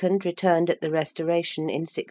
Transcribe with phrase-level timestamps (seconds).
[0.25, 1.99] returned~ at the Restoration in 1660.